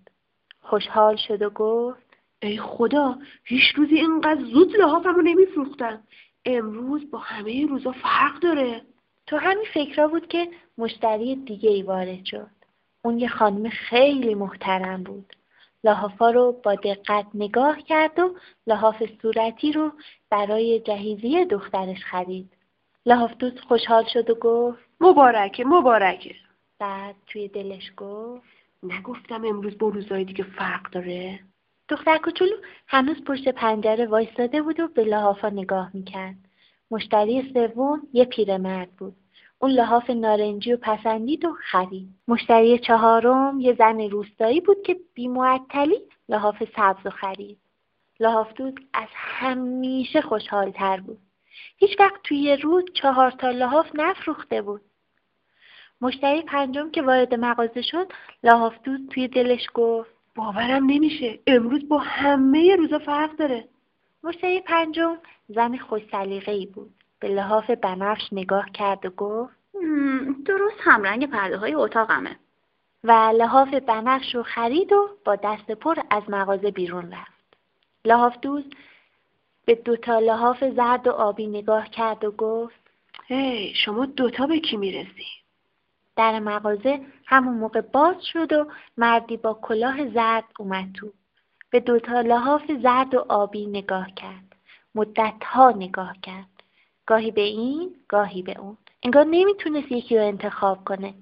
خوشحال 0.61 1.15
شد 1.15 1.41
و 1.41 1.49
گفت 1.49 2.05
ای 2.41 2.57
خدا 2.57 3.17
هیچ 3.43 3.75
روزی 3.75 3.95
اینقدر 3.95 4.43
زود 4.43 4.75
لحافم 4.75 5.15
رو 5.15 5.21
نمیفروختم. 5.21 6.03
امروز 6.45 7.11
با 7.11 7.17
همه 7.17 7.67
روزا 7.67 7.91
فرق 7.91 8.39
داره. 8.39 8.81
تو 9.27 9.37
همین 9.37 9.65
فکرها 9.73 10.07
بود 10.07 10.27
که 10.27 10.49
مشتری 10.77 11.35
دیگه 11.35 11.69
ای 11.69 11.83
وارد 11.83 12.25
شد. 12.25 12.47
اون 13.01 13.19
یه 13.19 13.27
خانم 13.27 13.69
خیلی 13.69 14.35
محترم 14.35 15.03
بود. 15.03 15.35
لحافا 15.85 16.31
رو 16.31 16.61
با 16.63 16.75
دقت 16.75 17.25
نگاه 17.33 17.81
کرد 17.81 18.19
و 18.19 18.35
لحاف 18.67 19.03
صورتی 19.21 19.71
رو 19.71 19.91
برای 20.29 20.79
جهیزی 20.79 21.45
دخترش 21.45 22.05
خرید. 22.05 22.53
لحاف 23.05 23.33
دوست 23.33 23.59
خوشحال 23.59 24.05
شد 24.13 24.29
و 24.29 24.35
گفت 24.35 24.79
مبارکه 24.99 25.65
مبارکه. 25.65 26.35
بعد 26.79 27.15
توی 27.27 27.47
دلش 27.47 27.91
گفت 27.97 28.43
نگفتم 28.83 29.45
امروز 29.45 29.77
با 29.77 29.87
روزای 29.87 30.25
دیگه 30.25 30.43
فرق 30.43 30.89
داره؟ 30.91 31.39
دختر 31.89 32.17
کوچولو 32.17 32.55
هنوز 32.87 33.23
پشت 33.23 33.49
پنجره 33.49 34.05
وایستاده 34.05 34.61
بود 34.61 34.79
و 34.79 34.87
به 34.87 35.03
لحافا 35.03 35.49
نگاه 35.49 35.91
می‌کرد. 35.93 36.35
مشتری 36.91 37.53
سوم 37.53 38.01
یه 38.13 38.25
پیرمرد 38.25 38.91
بود. 38.91 39.15
اون 39.59 39.71
لحاف 39.71 40.09
نارنجی 40.09 40.73
و 40.73 40.77
پسندید 40.77 41.45
و 41.45 41.53
خرید. 41.71 42.09
مشتری 42.27 42.79
چهارم 42.79 43.59
یه 43.59 43.73
زن 43.73 44.01
روستایی 44.01 44.61
بود 44.61 44.81
که 44.81 44.97
بیمعطلی 45.13 46.01
لحاف 46.29 46.63
سبز 46.75 47.05
و 47.05 47.09
خرید. 47.09 47.57
لحاف 48.19 48.53
دود 48.53 48.79
از 48.93 49.07
همیشه 49.13 50.21
خوشحالتر 50.21 50.99
بود. 50.99 51.17
هیچ 51.77 51.99
وقت 51.99 52.21
توی 52.23 52.55
روز 52.55 52.83
چهار 52.93 53.31
تا 53.31 53.51
لحاف 53.51 53.87
نفروخته 53.93 54.61
بود. 54.61 54.81
مشتری 56.01 56.41
پنجم 56.41 56.91
که 56.91 57.01
وارد 57.01 57.33
مغازه 57.33 57.81
شد 57.81 58.11
لحاف 58.43 58.81
دود 58.83 59.09
توی 59.09 59.27
دلش 59.27 59.67
گفت 59.73 60.11
باورم 60.35 60.85
نمیشه 60.85 61.39
امروز 61.47 61.87
با 61.87 61.97
همه 61.97 62.75
روزا 62.75 62.99
فرق 62.99 63.35
داره. 63.35 63.67
مشتری 64.23 64.61
پنجم 64.61 65.17
زن 65.47 65.77
خوش 65.77 66.03
بود. 66.73 66.93
به 67.19 67.27
لحاف 67.27 67.69
بنفش 67.69 68.29
نگاه 68.31 68.69
کرد 68.73 69.05
و 69.05 69.09
گفت 69.09 69.53
درست 70.45 70.77
همرنگ 70.79 71.29
پرده 71.29 71.57
های 71.57 71.73
اتاقمه 71.73 72.35
و 73.03 73.11
لحاف 73.11 73.73
بنفش 73.73 74.35
رو 74.35 74.43
خرید 74.43 74.93
و 74.93 75.09
با 75.25 75.35
دست 75.35 75.71
پر 75.71 75.95
از 76.09 76.23
مغازه 76.29 76.71
بیرون 76.71 77.11
رفت 77.11 77.57
لحاف 78.05 78.37
دوز 78.41 78.63
به 79.65 79.75
دوتا 79.75 80.19
لحاف 80.19 80.63
زرد 80.63 81.07
و 81.07 81.11
آبی 81.11 81.47
نگاه 81.47 81.89
کرد 81.89 82.23
و 82.23 82.31
گفت 82.31 82.79
هی 83.27 83.73
شما 83.75 84.05
دوتا 84.05 84.47
به 84.47 84.59
کی 84.59 84.77
می‌رسی؟ 84.77 85.27
در 86.15 86.39
مغازه 86.39 87.01
همون 87.25 87.57
موقع 87.57 87.81
باز 87.81 88.15
شد 88.25 88.53
و 88.53 88.67
مردی 88.97 89.37
با 89.37 89.53
کلاه 89.61 90.09
زرد 90.09 90.43
اومد 90.59 90.91
تو. 90.93 91.11
به 91.69 91.79
دوتا 91.79 92.21
لحاف 92.21 92.71
زرد 92.83 93.15
و 93.15 93.25
آبی 93.29 93.65
نگاه 93.65 94.07
کرد. 94.15 94.55
مدت 94.95 95.43
ها 95.43 95.71
نگاه 95.71 96.15
کرد. 96.21 96.54
گاهی 97.05 97.31
به 97.31 97.41
این، 97.41 97.95
گاهی 98.07 98.41
به 98.41 98.59
اون. 98.59 98.77
انگار 99.03 99.23
نمی‌تونست 99.23 99.91
یکی 99.91 100.17
رو 100.17 100.23
انتخاب 100.23 100.85
کنه. 100.85 101.13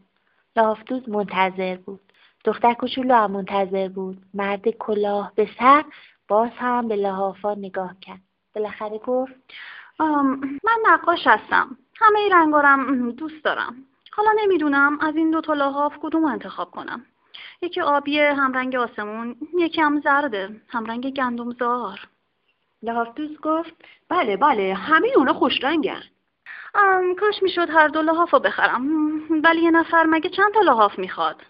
لحافدوز 0.56 1.10
منتظر 1.10 1.76
بود. 1.76 2.00
دختر 2.46 2.74
کوچولو 2.74 3.16
هم 3.16 3.32
منتظر 3.32 3.88
بود. 3.88 4.18
مرد 4.34 4.70
کلاه 4.70 5.32
به 5.36 5.50
سر 5.60 5.84
باز 6.28 6.50
هم 6.58 6.88
به 6.88 6.96
لحافا 6.96 7.54
نگاه 7.54 7.96
کرد. 8.02 8.20
بالاخره 8.56 8.98
گفت 8.98 9.34
من 10.00 10.78
نقاش 10.86 11.28
هستم. 11.28 11.78
همه 11.96 12.30
رنگارم 12.32 13.12
دوست 13.12 13.44
دارم. 13.44 13.76
حالا 14.12 14.30
نمی‌دونم 14.44 15.00
از 15.02 15.16
این 15.16 15.32
دو 15.32 15.42
تا 15.42 15.54
لحاف 15.54 15.98
کدوم 16.02 16.26
انتخاب 16.26 16.72
کنم. 16.72 17.06
یکی 17.62 17.82
آبی 17.82 18.20
همرنگ 18.20 18.76
آسمون، 18.76 19.36
یکی 19.58 19.82
هم 19.82 20.02
زرده، 20.02 20.62
همرنگ 20.68 21.14
گندمزار. 21.14 22.00
لحاف 22.84 23.08
گفت 23.44 23.74
بله 24.10 24.38
بله 24.38 24.74
همه 24.74 25.08
اونا 25.16 25.34
خوش 25.34 25.64
رنگن. 25.64 26.02
کاش 27.20 27.44
می‌شد 27.44 27.70
هر 27.70 27.88
دو 27.88 28.02
لحاف 28.02 28.34
رو 28.34 28.40
بخرم. 28.40 28.88
ولی 29.44 29.62
یه 29.62 29.72
نفر 29.72 30.04
مگه 30.04 30.30
چند 30.30 30.54
تا 30.54 30.62
لحاف 30.62 31.00
می‌خواد؟ 31.00 31.42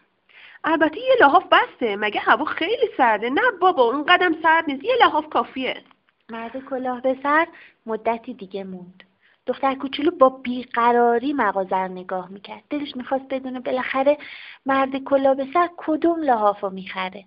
البته 0.63 0.97
یه 0.97 1.15
لحاف 1.21 1.43
بسته 1.51 1.95
مگه 1.95 2.19
هوا 2.19 2.45
خیلی 2.45 2.89
سرده. 2.97 3.29
نه 3.29 3.41
بابا 3.61 3.83
اون 3.83 4.03
قدم 4.03 4.41
سرد 4.43 4.65
نیست 4.67 4.83
یه 4.83 4.95
لحاف 5.01 5.29
کافیه. 5.29 5.83
مرد 6.29 6.65
کلاه 6.65 7.01
به 7.01 7.17
سر 7.23 7.47
مدتی 7.85 8.33
دیگه 8.33 8.63
موند. 8.63 9.03
دختر 9.45 9.75
کوچولو 9.75 10.11
با 10.11 10.29
بیقراری 10.29 11.33
مغازه 11.33 11.75
رو 11.75 11.87
نگاه 11.87 12.29
می‌کرد. 12.29 12.63
دلش 12.69 12.95
می‌خواست 12.95 13.25
بدونه 13.29 13.59
بالاخره 13.59 14.17
مرد 14.65 15.03
کلاه 15.03 15.35
به 15.35 15.47
سر 15.53 15.69
کدوم 15.77 16.21
لحاف 16.21 16.63
رو 16.63 16.69
می‌خره. 16.69 17.25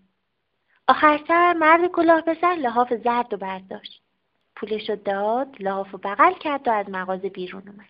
آخر 0.89 1.21
سر 1.29 1.53
مرد 1.53 1.87
کلاه 1.87 2.21
به 2.21 2.35
لحاف 2.59 2.95
زرد 2.95 3.35
و 3.35 3.37
برداشت. 3.37 4.03
پولش 4.57 4.91
رو 4.91 4.97
داد 4.97 5.57
لحاف 5.61 5.95
و 5.95 5.99
بغل 5.99 6.33
کرد 6.33 6.69
و 6.69 6.71
از 6.71 6.91
مغازه 6.91 7.29
بیرون 7.29 7.63
اومد. 7.69 7.89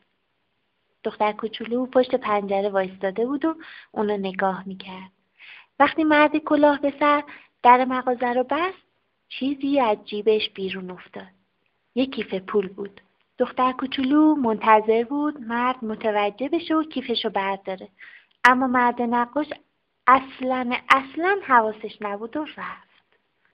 دختر 1.04 1.32
کوچولو 1.32 1.86
پشت 1.86 2.14
پنجره 2.14 2.68
وایستاده 2.68 3.26
بود 3.26 3.44
و 3.44 3.54
اونو 3.92 4.16
نگاه 4.16 4.62
می‌کرد. 4.66 5.10
وقتی 5.78 6.04
مرد 6.04 6.36
کلاه 6.36 6.80
به 6.80 6.94
سر 7.00 7.22
در 7.62 7.84
مغازه 7.84 8.32
رو 8.32 8.42
بست 8.42 8.86
چیزی 9.28 9.80
از 9.80 9.98
جیبش 10.04 10.50
بیرون 10.50 10.90
افتاد. 10.90 11.26
یک 11.94 12.14
کیف 12.14 12.34
پول 12.34 12.68
بود. 12.68 13.00
دختر 13.38 13.72
کوچولو 13.72 14.34
منتظر 14.34 15.04
بود 15.04 15.40
مرد 15.40 15.84
متوجه 15.84 16.48
بشه 16.48 16.74
و 16.74 16.82
کیفشو 16.82 17.30
برداره. 17.30 17.88
اما 18.44 18.66
مرد 18.66 19.02
نقاش 19.02 19.46
اصلا 20.06 20.72
اصلا 20.88 21.38
حواسش 21.42 21.98
نبود 22.00 22.36
و 22.36 22.44
رفت. 22.56 22.86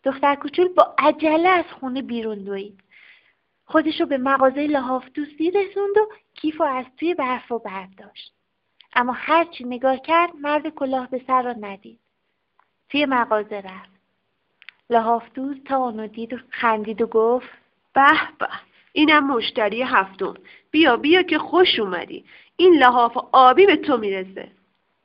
دختر 0.04 0.34
کوچول 0.34 0.68
با 0.68 0.94
عجله 0.98 1.48
از 1.48 1.64
خونه 1.80 2.02
بیرون 2.02 2.38
دوید. 2.38 2.80
خودش 3.64 4.00
رو 4.00 4.06
به 4.06 4.18
مغازه 4.18 4.66
لحاف 4.66 5.08
دوستی 5.14 5.50
رسوند 5.50 5.98
و 5.98 6.08
کیف 6.34 6.60
و 6.60 6.64
از 6.64 6.84
توی 6.96 7.14
برف 7.14 7.52
و 7.52 7.58
برداشت 7.58 8.32
اما 8.94 9.12
هرچی 9.12 9.64
نگاه 9.64 9.96
کرد 9.96 10.30
مرد 10.36 10.68
کلاه 10.68 11.10
به 11.10 11.22
سر 11.26 11.42
را 11.42 11.52
ندید. 11.52 11.98
توی 12.88 13.06
مغازه 13.06 13.56
رفت. 13.56 13.92
لحاف 14.90 15.32
دوست 15.34 15.64
تا 15.64 15.76
اونو 15.76 16.06
دید 16.06 16.32
و 16.32 16.38
خندید 16.50 17.02
و 17.02 17.06
گفت 17.06 17.48
به 17.94 18.10
به 18.38 18.48
اینم 18.92 19.26
مشتری 19.26 19.82
هفتم. 19.82 20.34
بیا 20.70 20.96
بیا 20.96 21.22
که 21.22 21.38
خوش 21.38 21.78
اومدی. 21.78 22.24
این 22.56 22.74
لحاف 22.74 23.16
آبی 23.32 23.66
به 23.66 23.76
تو 23.76 23.96
می‌رسه. 23.96 24.61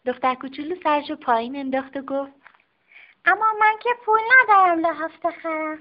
دختر 0.07 0.35
کوچولو 0.35 0.75
سرشو 0.83 1.15
پایین 1.15 1.55
انداخت 1.55 1.97
و 1.97 2.01
گفت 2.01 2.31
اما 3.25 3.45
من 3.59 3.73
که 3.79 3.89
پول 4.05 4.19
ندارم 4.39 4.79
لحاف 4.79 5.25
بخرم. 5.25 5.79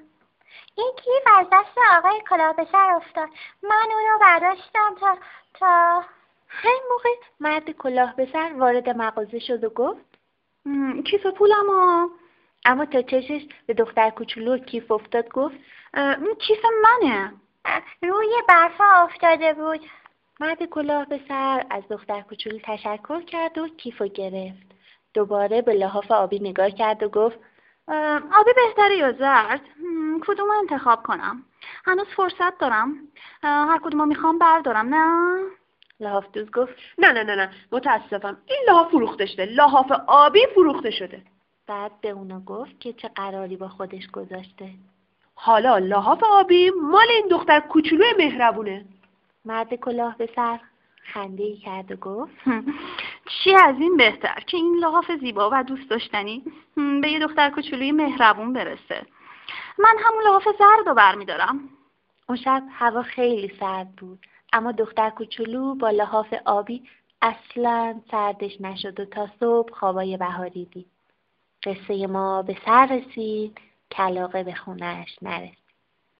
این 0.76 0.92
کیف 0.96 1.34
از 1.38 1.46
دست 1.52 1.78
آقای 1.98 2.22
کلابسر 2.30 2.90
افتاد. 2.90 3.28
من 3.62 3.88
اونو 3.94 4.18
برداشتم 4.20 4.94
تا 5.00 5.18
تا 5.54 6.04
همین 6.48 6.82
موقع 6.90 7.10
مرد 7.40 7.70
کلاه 7.70 8.16
به 8.16 8.28
سر 8.32 8.52
وارد 8.58 8.88
مغازه 8.88 9.38
شد 9.38 9.64
و 9.64 9.68
گفت 9.68 10.18
کیف 11.04 11.26
پولمو؟ 11.26 12.08
اما 12.64 12.86
تا 12.86 13.02
چشش 13.02 13.46
به 13.66 13.74
دختر 13.74 14.10
کوچولو 14.10 14.58
کیف 14.58 14.90
افتاد 14.90 15.28
گفت 15.28 15.56
این 15.94 16.34
کیف 16.38 16.60
منه. 16.82 17.32
روی 18.02 18.42
برفا 18.48 18.84
افتاده 18.84 19.54
بود. 19.54 19.80
مرد 20.40 20.64
کلاه 20.64 21.04
به 21.04 21.20
سر 21.28 21.66
از 21.70 21.82
دختر 21.90 22.20
کوچولو 22.20 22.58
تشکر 22.64 23.22
کرد 23.22 23.58
و 23.58 23.68
کیف 23.68 24.00
رو 24.00 24.08
گرفت. 24.08 24.66
دوباره 25.14 25.62
به 25.62 25.74
لحاف 25.74 26.10
آبی 26.10 26.38
نگاه 26.38 26.70
کرد 26.70 27.02
و 27.02 27.08
گفت 27.08 27.38
آبی 28.38 28.50
بهتره 28.56 28.96
یا 28.96 29.12
زرد؟ 29.12 29.60
کدوم 30.26 30.46
رو 30.46 30.58
انتخاب 30.58 31.02
کنم؟ 31.02 31.42
هنوز 31.84 32.06
فرصت 32.16 32.58
دارم. 32.58 32.94
هر 33.42 33.78
کدوم 33.84 34.08
می‌خوام 34.08 34.38
بردارم 34.38 34.94
نه؟ 34.94 35.38
لحاف 36.00 36.32
دوز 36.32 36.50
گفت 36.50 36.72
نه 36.98 37.12
نه 37.12 37.22
نه 37.22 37.34
نه 37.34 37.50
متاسفم. 37.72 38.36
این 38.46 38.58
لحاف 38.68 38.90
فروخته 38.90 39.26
شده. 39.26 39.44
لحاف 39.44 39.92
آبی 40.06 40.46
فروخته 40.54 40.90
شده. 40.90 41.22
بعد 41.66 42.00
به 42.00 42.10
اونا 42.10 42.40
گفت 42.40 42.80
که 42.80 42.92
چه 42.92 43.08
قراری 43.08 43.56
با 43.56 43.68
خودش 43.68 44.10
گذاشته. 44.10 44.70
حالا 45.34 45.78
لحاف 45.78 46.22
آبی 46.22 46.70
مال 46.70 47.06
این 47.10 47.28
دختر 47.30 47.60
کوچولو 47.60 48.04
مهربونه. 48.18 48.84
مرد 49.46 49.74
کلاه 49.74 50.16
به 50.16 50.28
سر 50.36 50.60
خنده 51.12 51.42
ای 51.42 51.56
کرد 51.56 51.92
و 51.92 51.96
گفت 51.96 52.32
چی 53.28 53.54
از 53.54 53.74
این 53.78 53.96
بهتر 53.96 54.40
که 54.46 54.56
این 54.56 54.76
لحاف 54.76 55.10
زیبا 55.20 55.50
و 55.52 55.64
دوست 55.64 55.90
داشتنی 55.90 56.44
به 57.02 57.10
یه 57.10 57.18
دختر 57.18 57.50
کوچولوی 57.50 57.92
مهربون 57.92 58.52
برسه؟ 58.52 59.06
من 59.78 59.96
همون 60.04 60.24
لحاف 60.24 60.44
زرد 60.58 60.88
رو 60.88 60.94
برمیدارم. 60.94 61.68
اون 62.28 62.38
شب 62.38 62.62
هوا 62.70 63.02
خیلی 63.02 63.52
سرد 63.60 63.96
بود 63.96 64.18
اما 64.52 64.72
دختر 64.72 65.10
کوچولو 65.10 65.74
با 65.74 65.90
لحاف 65.90 66.34
آبی 66.44 66.82
اصلا 67.22 68.00
سردش 68.10 68.60
نشد 68.60 69.00
و 69.00 69.04
تا 69.04 69.28
صبح 69.40 69.72
خوابای 69.72 70.16
بهاری 70.16 70.64
دید. 70.64 70.86
قصه 71.62 72.06
ما 72.06 72.42
به 72.42 72.56
سر 72.64 72.86
رسید 72.86 73.58
کلاقه 73.90 74.44
به 74.44 74.54
خونش 74.54 75.16
نرسید. 75.22 75.65